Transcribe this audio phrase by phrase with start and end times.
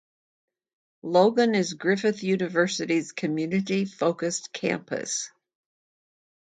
[1.03, 5.29] Logan is Griffith University's community-focused campus.